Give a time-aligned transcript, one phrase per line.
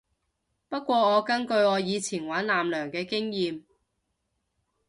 [0.67, 3.61] 不過我根據我以前玩艦娘嘅經驗